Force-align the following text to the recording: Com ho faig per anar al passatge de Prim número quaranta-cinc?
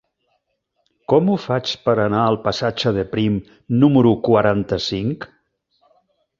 Com 1.13 1.29
ho 1.33 1.35
faig 1.43 1.73
per 1.83 1.95
anar 2.07 2.23
al 2.31 2.39
passatge 2.47 2.95
de 2.97 3.05
Prim 3.13 3.37
número 3.85 4.17
quaranta-cinc? 4.31 5.33